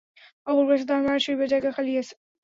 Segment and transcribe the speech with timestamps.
[0.47, 2.13] অপুর পাশে তাহার মায়ের শুইবার জায়গা খালি আছে।